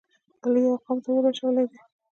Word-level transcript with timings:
علی 0.43 0.59
یوه 0.65 0.79
قوم 0.85 0.97
ته 1.03 1.09
اور 1.11 1.25
اچولی 1.29 1.65
دی. 1.69 1.77